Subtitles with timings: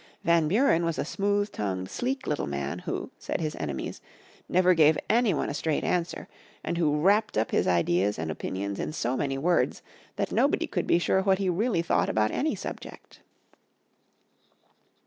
[0.23, 4.01] Van Buren was a smooth tongued, sleek little man who, said his enemies,
[4.49, 6.27] never gave any one a straight answer,
[6.63, 9.83] and who wrapped up his ideas and opinions in so many words
[10.15, 13.19] that nobody could be sure what he really thought about any subject.